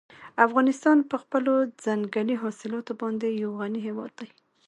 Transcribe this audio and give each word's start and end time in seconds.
افغانستان 0.45 0.97
په 1.09 1.15
خپلو 1.23 1.53
ځنګلي 1.83 2.35
حاصلاتو 2.43 2.93
باندې 3.01 3.27
یو 3.43 3.51
غني 3.59 3.79
هېواد 3.87 4.11
دی. 4.19 4.29